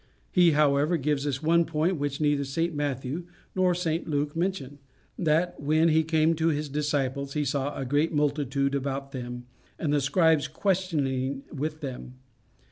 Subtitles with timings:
[0.31, 4.79] He, however, gives us one point which neither St Matthew nor St Luke mention
[5.15, 9.45] that "when he came to his disciples he saw a great multitude about them,
[9.77, 12.15] and the scribes questioning with them."